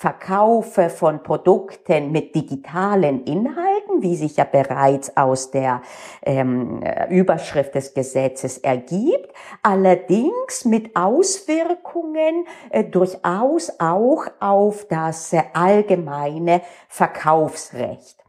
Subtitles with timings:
[0.05, 5.81] Verkaufe von Produkten mit digitalen Inhalten, wie sich ja bereits aus der
[6.27, 9.33] ähm, Überschrift des Gesetzes ergibt,
[9.63, 18.24] allerdings mit Auswirkungen äh, durchaus auch auf das äh, allgemeine Verkaufsrecht.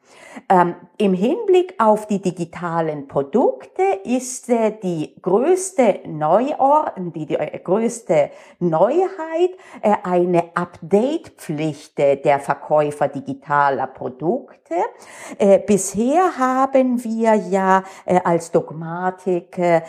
[0.49, 7.59] Ähm, Im Hinblick auf die digitalen Produkte ist äh, die größte Neuordnung, die, die äh,
[7.59, 14.75] größte Neuheit äh, eine Update-Pflicht der Verkäufer digitaler Produkte.
[15.37, 19.81] Äh, bisher haben wir ja äh, als Dogmatik äh,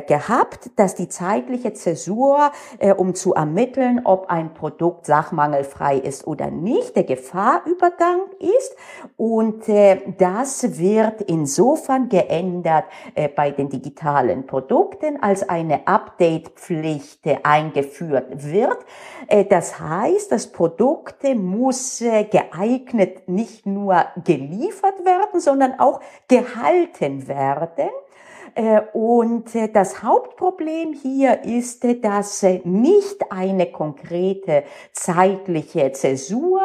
[0.00, 2.50] gehabt, dass die zeitliche Zäsur,
[2.96, 8.76] um zu ermitteln, ob ein Produkt sachmangelfrei ist oder nicht, der Gefahrübergang ist
[9.16, 9.64] und
[10.18, 18.78] das wird insofern geändert äh, bei den digitalen Produkten, als eine Update-Pflicht eingeführt wird.
[19.26, 27.28] Äh, das heißt, das Produkt muss äh, geeignet nicht nur geliefert werden, sondern auch gehalten
[27.28, 27.90] werden.
[28.54, 36.60] Äh, und äh, das Hauptproblem hier ist, äh, dass nicht eine konkrete zeitliche Zäsur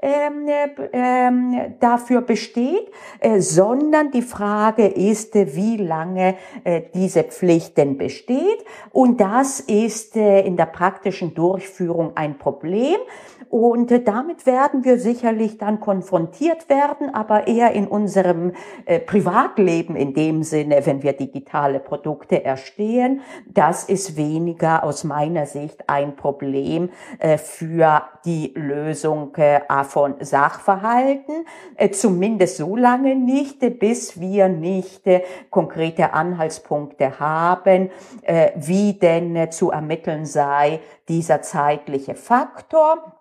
[0.00, 0.46] ähm,
[0.92, 2.90] ähm, dafür besteht,
[3.38, 6.36] sondern die Frage ist, wie lange
[6.94, 8.64] diese Pflicht denn besteht.
[8.92, 12.96] Und das ist in der praktischen Durchführung ein Problem.
[13.48, 18.52] Und damit werden wir sicherlich dann konfrontiert werden, aber eher in unserem
[19.06, 23.20] Privatleben in dem Sinne, wenn wir die digitale Produkte erstehen.
[23.46, 31.46] Das ist weniger aus meiner Sicht ein Problem äh, für die Lösung äh, von Sachverhalten,
[31.76, 35.02] äh, zumindest so lange nicht, bis wir nicht
[35.50, 37.90] konkrete Anhaltspunkte haben,
[38.54, 43.13] wie denn zu ermitteln sei dieser zeitliche Faktor.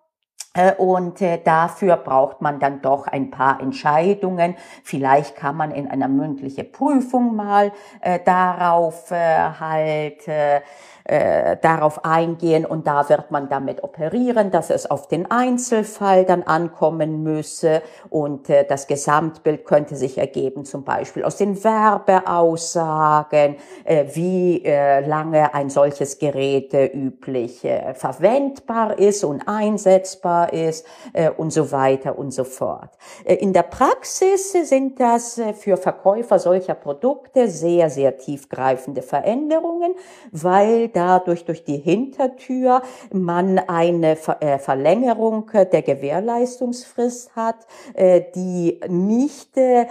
[0.56, 4.56] Äh, und äh, dafür braucht man dann doch ein paar Entscheidungen.
[4.84, 7.72] Vielleicht kann man in einer mündlichen Prüfung mal
[8.02, 10.62] äh, darauf halt äh,
[11.06, 17.24] darauf eingehen und da wird man damit operieren, dass es auf den Einzelfall dann ankommen
[17.24, 24.64] müsse und äh, das Gesamtbild könnte sich ergeben, zum Beispiel aus den Werbeaussagen, äh, wie
[24.64, 31.52] äh, lange ein solches Gerät äh, üblich äh, verwendbar ist und einsetzbar ist äh, und
[31.52, 32.90] so weiter und so fort.
[33.26, 39.96] Äh, in der Praxis sind das äh, für Verkäufer solcher Produkte sehr, sehr tiefgreifende Veränderungen,
[40.32, 42.82] weil dadurch durch die Hintertür
[43.12, 47.56] man eine äh, Verlängerung der Gewährleistungsfrist hat,
[47.94, 49.86] äh, die nicht äh,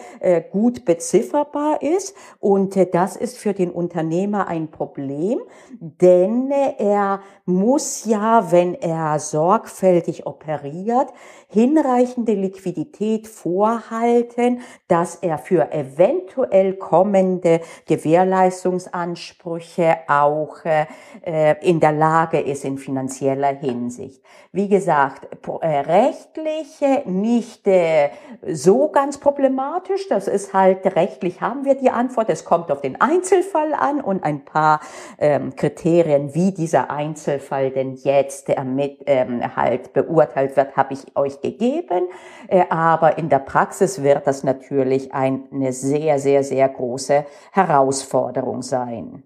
[0.51, 2.15] gut bezifferbar ist.
[2.41, 5.41] Und das ist für den Unternehmer ein Problem,
[5.81, 11.09] denn er muss ja, wenn er sorgfältig operiert,
[11.49, 20.87] hinreichende Liquidität vorhalten, dass er für eventuell kommende Gewährleistungsansprüche auch äh,
[21.61, 24.23] in der Lage ist in finanzieller Hinsicht.
[24.55, 25.29] Wie gesagt,
[25.61, 28.11] äh, rechtlich nicht äh,
[28.47, 30.09] so ganz problematisch.
[30.09, 32.29] Das ist halt rechtlich haben wir die Antwort.
[32.29, 34.81] Es kommt auf den Einzelfall an und ein paar
[35.19, 41.41] ähm, Kriterien, wie dieser Einzelfall denn jetzt damit ähm, halt beurteilt wird, habe ich euch
[41.41, 42.09] gegeben.
[42.49, 49.23] Äh, aber in der Praxis wird das natürlich eine sehr, sehr, sehr große Herausforderung sein.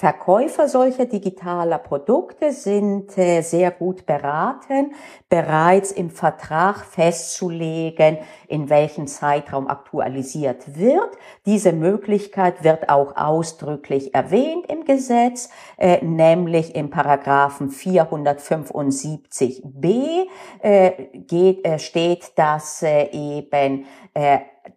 [0.00, 4.94] Verkäufer solcher digitaler Produkte sind äh, sehr gut beraten,
[5.28, 8.16] bereits im Vertrag festzulegen,
[8.48, 11.10] in welchem Zeitraum aktualisiert wird.
[11.44, 20.28] Diese Möglichkeit wird auch ausdrücklich erwähnt im Gesetz, äh, nämlich im Paragraphen 475b
[20.62, 23.84] äh, steht, dass eben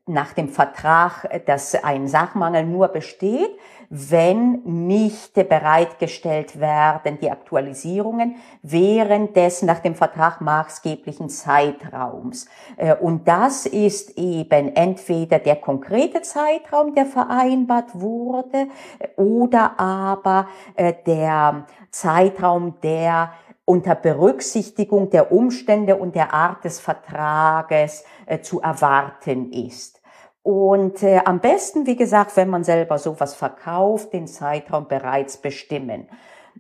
[0.05, 3.51] nach dem Vertrag, dass ein Sachmangel nur besteht,
[3.89, 12.47] wenn nicht bereitgestellt werden die Aktualisierungen während des nach dem Vertrag maßgeblichen Zeitraums.
[12.77, 18.67] Äh, und das ist eben entweder der konkrete Zeitraum, der vereinbart wurde,
[19.15, 23.31] oder aber äh, der Zeitraum, der
[23.65, 30.01] unter Berücksichtigung der Umstände und der Art des Vertrages äh, zu erwarten ist.
[30.41, 36.09] Und äh, am besten, wie gesagt, wenn man selber sowas verkauft, den Zeitraum bereits bestimmen.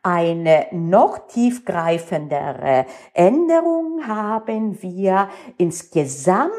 [0.01, 6.51] Eine noch tiefgreifendere Änderung haben wir insgesamt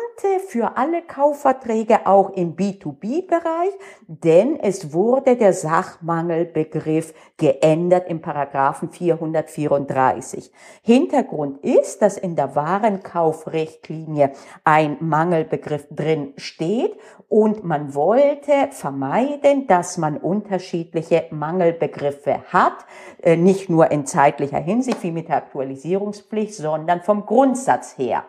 [0.49, 3.73] für alle Kaufverträge auch im B2B-Bereich,
[4.07, 10.51] denn es wurde der Sachmangelbegriff geändert im Paragraphen 434.
[10.83, 14.33] Hintergrund ist, dass in der Warenkaufrichtlinie
[14.63, 16.97] ein Mangelbegriff drin steht
[17.29, 22.87] und man wollte vermeiden, dass man unterschiedliche Mangelbegriffe hat,
[23.37, 28.25] nicht nur in zeitlicher Hinsicht wie mit der Aktualisierungspflicht, sondern vom Grundsatz her.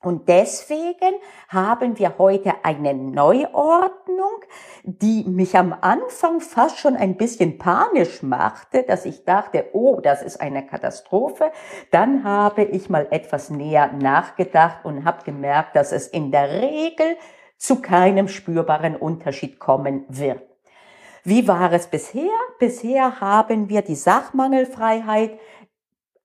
[0.00, 1.16] Und deswegen
[1.48, 4.44] haben wir heute eine Neuordnung,
[4.84, 10.22] die mich am Anfang fast schon ein bisschen panisch machte, dass ich dachte, oh, das
[10.22, 11.50] ist eine Katastrophe.
[11.90, 17.16] Dann habe ich mal etwas näher nachgedacht und habe gemerkt, dass es in der Regel
[17.56, 20.47] zu keinem spürbaren Unterschied kommen wird.
[21.24, 22.30] Wie war es bisher?
[22.58, 25.38] Bisher haben wir die Sachmangelfreiheit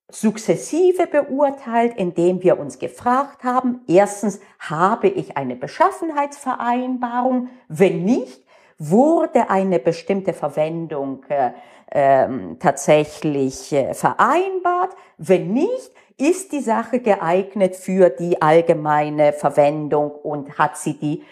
[0.09, 7.49] sukzessive beurteilt, indem wir uns gefragt haben, erstens, habe ich eine Beschaffenheitsvereinbarung?
[7.67, 8.45] Wenn nicht,
[8.77, 11.51] wurde eine bestimmte Verwendung äh,
[11.87, 12.27] äh,
[12.59, 14.95] tatsächlich äh, vereinbart?
[15.17, 21.23] Wenn nicht, ist die Sache geeignet für die allgemeine Verwendung und hat sie die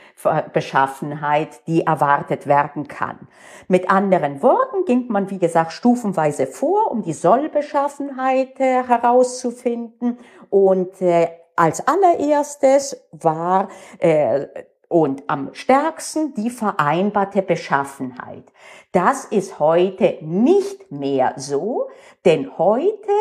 [0.53, 3.27] Beschaffenheit, die erwartet werden kann.
[3.67, 10.17] Mit anderen Worten ging man, wie gesagt, stufenweise vor, um die Sollbeschaffenheit äh, herauszufinden
[10.49, 13.69] und äh, als allererstes war
[13.99, 14.47] äh,
[14.87, 18.43] und am stärksten die vereinbarte Beschaffenheit.
[18.91, 21.87] Das ist heute nicht mehr so,
[22.25, 23.11] denn heute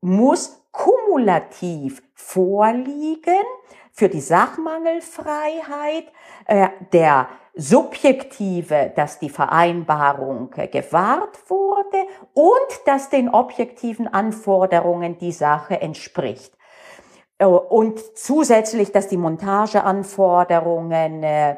[0.00, 3.44] muss kumulativ vorliegen
[3.92, 6.06] für die Sachmangelfreiheit
[6.46, 15.32] äh, der subjektive, dass die Vereinbarung äh, gewahrt wurde und dass den objektiven Anforderungen die
[15.32, 16.56] Sache entspricht.
[17.38, 21.56] Äh, und zusätzlich, dass die Montageanforderungen äh,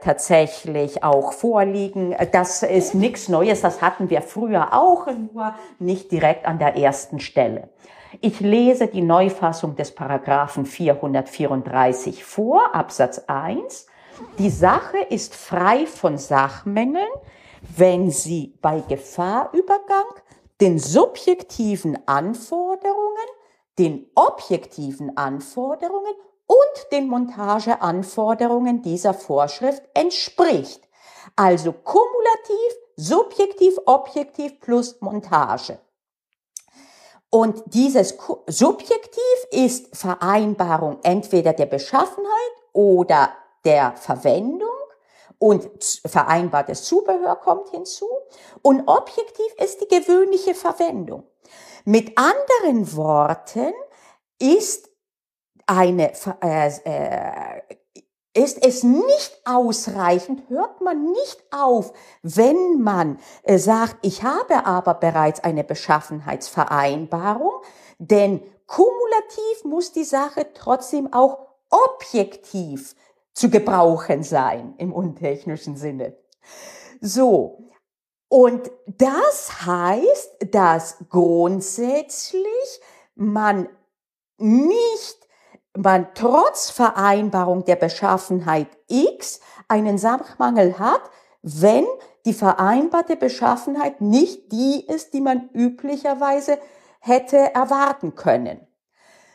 [0.00, 2.14] tatsächlich auch vorliegen.
[2.32, 7.18] Das ist nichts Neues, das hatten wir früher auch, nur nicht direkt an der ersten
[7.18, 7.70] Stelle.
[8.20, 13.86] Ich lese die Neufassung des Paragraphen 434 vor, Absatz 1.
[14.38, 17.08] Die Sache ist frei von Sachmängeln,
[17.76, 20.04] wenn sie bei Gefahrübergang
[20.60, 23.28] den subjektiven Anforderungen
[23.78, 26.14] den objektiven Anforderungen
[26.46, 30.88] und den Montageanforderungen dieser Vorschrift entspricht.
[31.36, 35.78] Also kumulativ, subjektiv, objektiv plus Montage.
[37.34, 43.30] Und dieses Subjektiv ist Vereinbarung entweder der Beschaffenheit oder
[43.64, 44.68] der Verwendung
[45.40, 45.68] und
[46.06, 48.06] vereinbartes Zubehör kommt hinzu.
[48.62, 51.24] Und objektiv ist die gewöhnliche Verwendung.
[51.84, 53.72] Mit anderen Worten
[54.38, 54.88] ist
[55.66, 57.62] eine, äh, äh,
[58.34, 64.94] ist es nicht ausreichend, hört man nicht auf, wenn man äh, sagt, ich habe aber
[64.94, 67.52] bereits eine Beschaffenheitsvereinbarung,
[67.98, 71.38] denn kumulativ muss die Sache trotzdem auch
[71.70, 72.96] objektiv
[73.32, 76.16] zu gebrauchen sein im untechnischen Sinne.
[77.00, 77.70] So.
[78.28, 82.80] Und das heißt, dass grundsätzlich
[83.14, 83.68] man
[84.38, 85.23] nicht,
[85.76, 91.02] man trotz Vereinbarung der Beschaffenheit X einen Sachmangel hat,
[91.42, 91.84] wenn
[92.24, 96.58] die vereinbarte Beschaffenheit nicht die ist, die man üblicherweise
[97.00, 98.66] hätte erwarten können.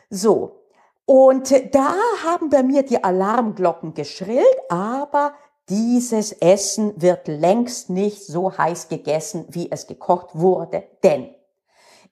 [0.10, 0.64] So,
[1.06, 1.94] und da
[2.24, 5.34] haben bei mir die Alarmglocken geschrillt, aber
[5.70, 10.84] dieses Essen wird längst nicht so heiß gegessen, wie es gekocht wurde.
[11.04, 11.36] Denn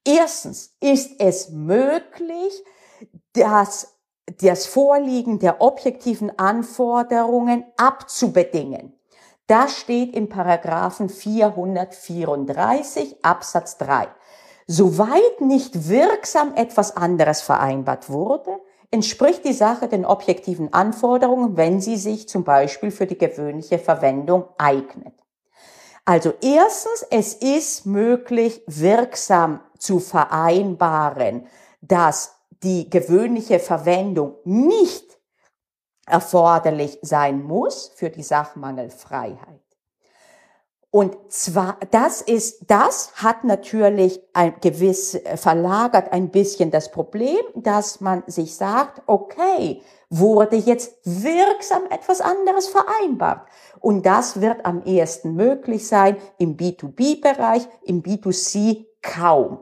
[0.06, 2.64] erstens ist es möglich,
[3.34, 3.97] dass
[4.42, 8.94] das Vorliegen der objektiven Anforderungen abzubedingen.
[9.48, 14.10] Das steht im Paragraphen 434 Absatz 3.
[14.68, 18.60] Soweit nicht wirksam etwas anderes vereinbart wurde,
[18.92, 24.44] entspricht die Sache den objektiven Anforderungen, wenn sie sich zum Beispiel für die gewöhnliche Verwendung
[24.58, 25.14] eignet.
[26.04, 31.48] Also erstens, es ist möglich, wirksam zu vereinbaren,
[31.82, 35.06] dass die gewöhnliche Verwendung nicht
[36.06, 39.62] erforderlich sein muss für die Sachmangelfreiheit.
[40.90, 47.38] Und zwar, das ist, das hat natürlich ein gewiss, äh, verlagert ein bisschen das Problem,
[47.56, 53.48] dass man sich sagt, okay, wurde jetzt wirksam etwas anderes vereinbart.
[53.80, 59.60] Und das wird am ehesten möglich sein im B2B-Bereich, im B2C kaum.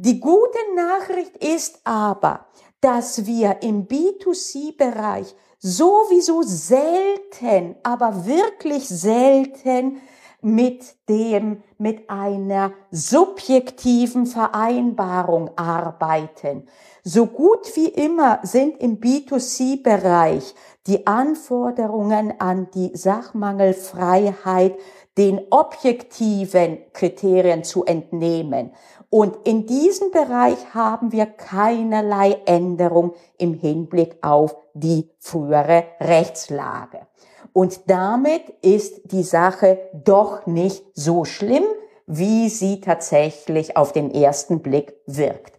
[0.00, 2.46] Die gute Nachricht ist aber,
[2.80, 10.00] dass wir im B2C-Bereich sowieso selten, aber wirklich selten
[10.40, 16.68] mit dem, mit einer subjektiven Vereinbarung arbeiten.
[17.02, 20.54] So gut wie immer sind im B2C-Bereich
[20.86, 24.78] die Anforderungen an die Sachmangelfreiheit
[25.18, 28.70] den objektiven Kriterien zu entnehmen.
[29.10, 37.06] Und in diesem Bereich haben wir keinerlei Änderung im Hinblick auf die frühere Rechtslage.
[37.54, 41.64] Und damit ist die Sache doch nicht so schlimm,
[42.06, 45.58] wie sie tatsächlich auf den ersten Blick wirkt.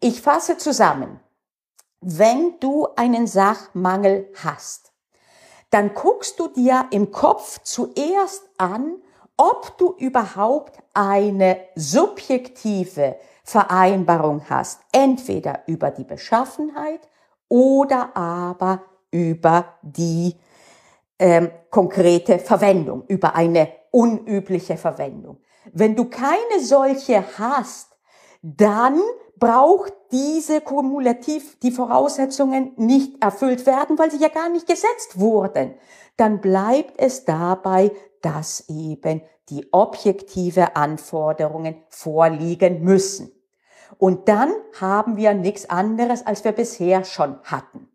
[0.00, 1.20] Ich fasse zusammen.
[2.00, 4.92] Wenn du einen Sachmangel hast,
[5.70, 8.96] dann guckst du dir im Kopf zuerst an,
[9.36, 17.00] ob du überhaupt eine subjektive Vereinbarung hast, entweder über die Beschaffenheit
[17.48, 20.36] oder aber über die
[21.18, 25.38] ähm, konkrete Verwendung, über eine unübliche Verwendung.
[25.72, 27.96] Wenn du keine solche hast,
[28.42, 29.00] dann
[29.38, 35.74] braucht diese kumulativ die Voraussetzungen nicht erfüllt werden, weil sie ja gar nicht gesetzt wurden.
[36.16, 43.30] Dann bleibt es dabei, dass eben die objektive Anforderungen vorliegen müssen.
[43.98, 47.88] Und dann haben wir nichts anderes, als wir bisher schon hatten.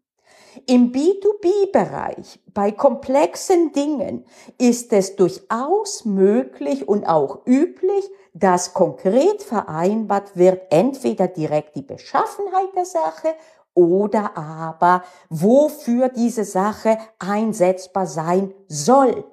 [0.68, 4.26] Im B2B-Bereich, bei komplexen Dingen,
[4.58, 12.76] ist es durchaus möglich und auch üblich, dass konkret vereinbart wird, entweder direkt die Beschaffenheit
[12.76, 13.36] der Sache
[13.74, 19.26] oder aber wofür diese Sache einsetzbar sein soll.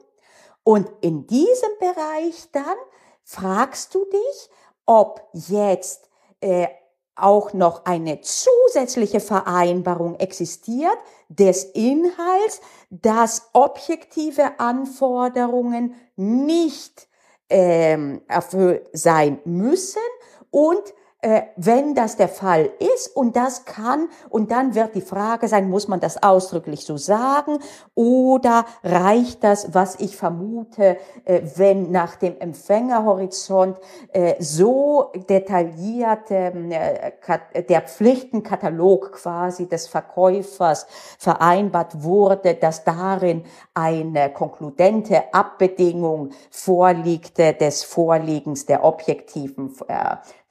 [0.62, 2.76] Und in diesem Bereich dann
[3.24, 4.50] fragst du dich,
[4.86, 6.08] ob jetzt
[6.40, 6.68] äh,
[7.16, 10.96] auch noch eine zusätzliche Vereinbarung existiert
[11.28, 17.07] des Inhalts, dass objektive Anforderungen nicht
[17.50, 20.02] ähm, erfüllt sein müssen
[20.50, 25.48] und äh, wenn das der Fall ist und das kann, und dann wird die Frage
[25.48, 27.58] sein, muss man das ausdrücklich so sagen
[27.96, 33.78] oder reicht das, was ich vermute, äh, wenn nach dem Empfängerhorizont
[34.12, 40.86] äh, so detailliert ähm, der Pflichtenkatalog quasi des Verkäufers
[41.18, 43.42] vereinbart wurde, dass darin
[43.74, 49.74] eine konkludente Abbedingung vorliegte des Vorliegens der objektiven,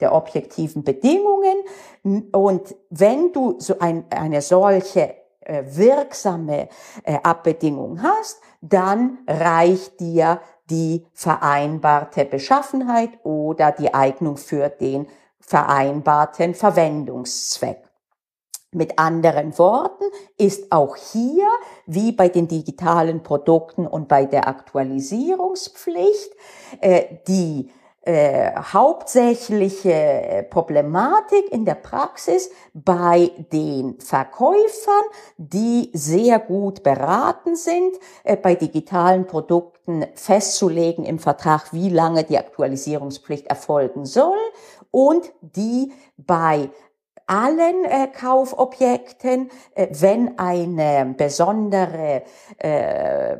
[0.00, 1.64] der objektiven objektiven Bedingungen.
[2.32, 6.68] Und wenn du so ein, eine solche äh, wirksame
[7.04, 15.06] äh, Abbedingung hast, dann reicht dir die vereinbarte Beschaffenheit oder die Eignung für den
[15.40, 17.82] vereinbarten Verwendungszweck.
[18.70, 20.04] Mit anderen Worten
[20.36, 21.46] ist auch hier,
[21.86, 26.30] wie bei den digitalen Produkten und bei der Aktualisierungspflicht,
[26.82, 27.70] äh, die
[28.08, 35.04] äh, hauptsächliche äh, Problematik in der Praxis bei den Verkäufern,
[35.36, 42.38] die sehr gut beraten sind, äh, bei digitalen Produkten festzulegen im Vertrag, wie lange die
[42.38, 44.38] Aktualisierungspflicht erfolgen soll
[44.90, 46.70] und die bei
[47.28, 52.22] allen äh, Kaufobjekten, äh, wenn eine besondere
[52.56, 53.36] äh,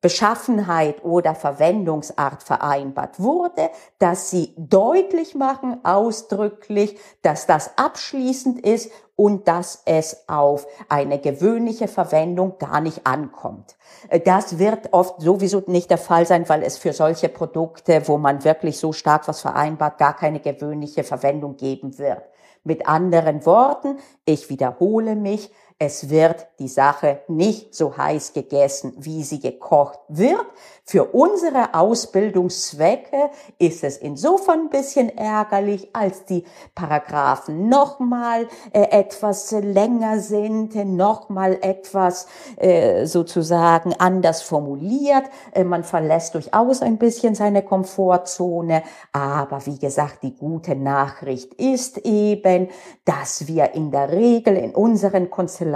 [0.00, 9.48] Beschaffenheit oder Verwendungsart vereinbart wurde, dass sie deutlich machen, ausdrücklich, dass das abschließend ist und
[9.48, 13.76] dass es auf eine gewöhnliche Verwendung gar nicht ankommt.
[14.08, 18.16] Äh, das wird oft sowieso nicht der Fall sein, weil es für solche Produkte, wo
[18.16, 22.22] man wirklich so stark was vereinbart, gar keine gewöhnliche Verwendung geben wird.
[22.62, 25.50] Mit anderen Worten, ich wiederhole mich,
[25.82, 30.44] es wird die Sache nicht so heiß gegessen, wie sie gekocht wird.
[30.84, 36.44] Für unsere Ausbildungszwecke ist es insofern ein bisschen ärgerlich, als die
[36.74, 45.24] Paragraphen nochmal äh, etwas länger sind, nochmal etwas äh, sozusagen anders formuliert.
[45.52, 48.82] Äh, man verlässt durchaus ein bisschen seine Komfortzone.
[49.12, 52.68] Aber wie gesagt, die gute Nachricht ist eben,
[53.06, 55.69] dass wir in der Regel in unseren Konstellationen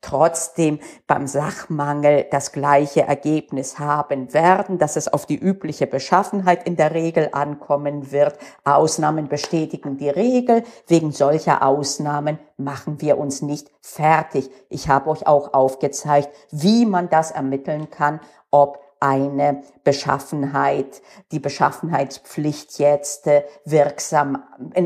[0.00, 6.76] trotzdem beim Sachmangel das gleiche Ergebnis haben werden, dass es auf die übliche Beschaffenheit in
[6.76, 8.38] der Regel ankommen wird.
[8.64, 10.64] Ausnahmen bestätigen die Regel.
[10.86, 14.50] Wegen solcher Ausnahmen machen wir uns nicht fertig.
[14.68, 22.78] Ich habe euch auch aufgezeigt, wie man das ermitteln kann, ob eine Beschaffenheit, die Beschaffenheitspflicht
[22.78, 24.42] jetzt äh, wirksam,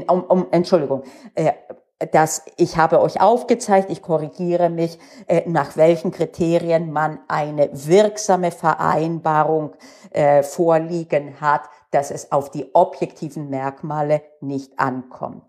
[0.09, 1.05] um, um, Entschuldigung,
[1.35, 1.53] äh,
[2.13, 8.51] dass ich habe euch aufgezeigt, ich korrigiere mich, äh, nach welchen Kriterien man eine wirksame
[8.51, 9.73] Vereinbarung
[10.11, 15.45] äh, vorliegen hat, dass es auf die objektiven Merkmale nicht ankommt.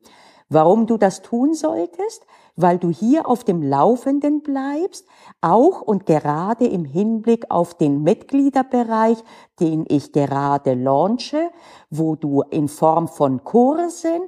[0.49, 2.27] Warum du das tun solltest?
[2.57, 5.07] Weil du hier auf dem Laufenden bleibst,
[5.41, 9.19] auch und gerade im Hinblick auf den Mitgliederbereich,
[9.61, 11.51] den ich gerade launche,
[11.91, 14.23] wo du in Form von Kursen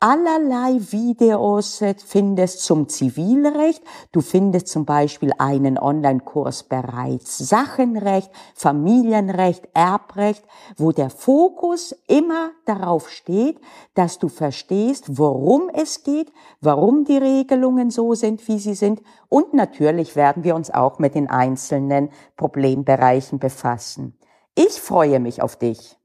[0.00, 3.82] allerlei Videos findest zum Zivilrecht.
[4.12, 10.44] Du findest zum Beispiel einen Online-Kurs bereits Sachenrecht, Familienrecht, Erbrecht,
[10.76, 13.60] wo der Fokus immer darauf steht,
[13.94, 19.02] dass du verstehst, worum es geht, warum die Regelungen so sind, wie sie sind.
[19.28, 24.16] Und natürlich werden wir uns auch mit den einzelnen Problembereichen befassen.
[24.54, 25.97] Ich freue mich auf dich.